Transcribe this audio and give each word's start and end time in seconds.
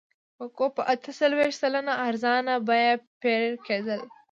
کوکو 0.37 0.65
په 0.75 0.81
اته 0.93 1.11
څلوېښت 1.19 1.59
سلنه 1.61 1.93
ارزانه 2.07 2.53
بیه 2.67 2.91
پېرل 3.21 3.55
کېده. 3.65 3.97